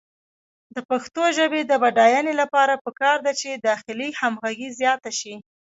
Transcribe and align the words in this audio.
د 0.75 0.77
پښتو 0.89 1.23
ژبې 1.37 1.61
د 1.65 1.73
بډاینې 1.81 2.33
لپاره 2.41 2.81
پکار 2.85 3.17
ده 3.25 3.31
چې 3.39 3.49
داخلي 3.67 4.09
همغږي 4.21 4.69
زیاته 4.79 5.11
شي. 5.19 5.35